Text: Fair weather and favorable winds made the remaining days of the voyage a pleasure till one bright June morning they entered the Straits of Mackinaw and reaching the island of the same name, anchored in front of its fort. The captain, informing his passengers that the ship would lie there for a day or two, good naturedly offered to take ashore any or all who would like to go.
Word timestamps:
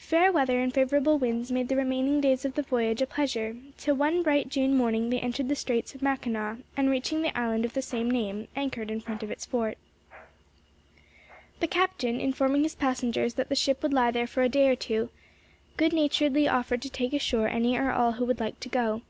Fair 0.00 0.32
weather 0.32 0.58
and 0.58 0.74
favorable 0.74 1.16
winds 1.16 1.52
made 1.52 1.68
the 1.68 1.76
remaining 1.76 2.20
days 2.20 2.44
of 2.44 2.54
the 2.54 2.62
voyage 2.62 3.00
a 3.00 3.06
pleasure 3.06 3.56
till 3.76 3.94
one 3.94 4.20
bright 4.20 4.48
June 4.48 4.76
morning 4.76 5.10
they 5.10 5.20
entered 5.20 5.46
the 5.48 5.54
Straits 5.54 5.94
of 5.94 6.02
Mackinaw 6.02 6.56
and 6.76 6.90
reaching 6.90 7.22
the 7.22 7.38
island 7.38 7.64
of 7.64 7.72
the 7.72 7.80
same 7.80 8.10
name, 8.10 8.48
anchored 8.56 8.90
in 8.90 9.00
front 9.00 9.22
of 9.22 9.30
its 9.30 9.46
fort. 9.46 9.78
The 11.60 11.68
captain, 11.68 12.18
informing 12.18 12.64
his 12.64 12.74
passengers 12.74 13.34
that 13.34 13.48
the 13.48 13.54
ship 13.54 13.80
would 13.84 13.92
lie 13.92 14.10
there 14.10 14.26
for 14.26 14.42
a 14.42 14.48
day 14.48 14.66
or 14.68 14.74
two, 14.74 15.10
good 15.76 15.92
naturedly 15.92 16.48
offered 16.48 16.82
to 16.82 16.90
take 16.90 17.12
ashore 17.12 17.46
any 17.46 17.78
or 17.78 17.92
all 17.92 18.14
who 18.14 18.24
would 18.24 18.40
like 18.40 18.58
to 18.58 18.68
go. 18.68 19.02